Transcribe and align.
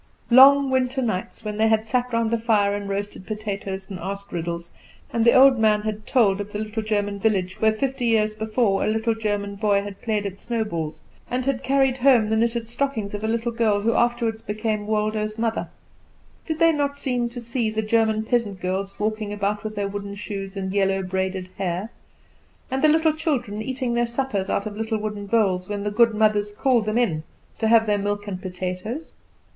Long 0.31 0.71
winter 0.71 0.99
nights, 1.03 1.45
when 1.45 1.57
they 1.57 1.67
had 1.67 1.85
sat 1.85 2.11
round 2.11 2.31
the 2.31 2.37
fire 2.39 2.73
and 2.73 2.89
roasted 2.89 3.27
potatoes, 3.27 3.87
and 3.87 3.99
asked 3.99 4.31
riddles, 4.31 4.73
and 5.13 5.23
the 5.23 5.33
old 5.35 5.59
man 5.59 5.83
had 5.83 6.07
told 6.07 6.41
of 6.41 6.51
the 6.51 6.57
little 6.57 6.81
German 6.81 7.19
village, 7.19 7.61
where, 7.61 7.71
fifty 7.71 8.05
years 8.05 8.33
before, 8.33 8.83
a 8.83 8.87
little 8.87 9.13
German 9.13 9.53
boy 9.53 9.83
had 9.83 10.01
played 10.01 10.25
at 10.25 10.39
snowballs, 10.39 11.03
and 11.29 11.45
had 11.45 11.61
carried 11.61 11.99
home 11.99 12.31
the 12.31 12.35
knitted 12.35 12.67
stockings 12.67 13.13
of 13.13 13.23
a 13.23 13.27
little 13.27 13.51
girl 13.51 13.81
who 13.81 13.93
afterward 13.93 14.41
became 14.47 14.87
Waldo's 14.87 15.37
mother; 15.37 15.69
did 16.47 16.57
they 16.57 16.71
not 16.71 16.99
seem 16.99 17.29
to 17.29 17.39
see 17.39 17.69
the 17.69 17.83
German 17.83 18.23
peasant 18.23 18.59
girls 18.59 18.99
walking 18.99 19.31
about 19.31 19.63
with 19.63 19.75
their 19.75 19.87
wooden 19.87 20.15
shoes 20.15 20.57
and 20.57 20.73
yellow, 20.73 21.03
braided 21.03 21.51
hair, 21.59 21.91
and 22.71 22.83
the 22.83 22.87
little 22.89 23.13
children 23.13 23.61
eating 23.61 23.93
their 23.93 24.07
suppers 24.07 24.49
out 24.49 24.65
of 24.65 24.75
little 24.75 24.97
wooden 24.97 25.27
bowls 25.27 25.69
when 25.69 25.83
the 25.83 25.91
good 25.91 26.15
mothers 26.15 26.51
called 26.51 26.85
them 26.87 26.97
in 26.97 27.21
to 27.59 27.67
have 27.67 27.85
their 27.85 27.99
milk 27.99 28.25
and 28.27 28.41
potatoes? 28.41 29.09